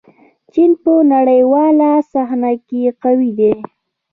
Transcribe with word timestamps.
چین 0.53 0.71
په 0.83 0.93
نړیواله 1.13 1.91
صحنه 2.11 2.51
کې 2.67 2.81
قوي 3.01 3.31
دی. 3.39 3.53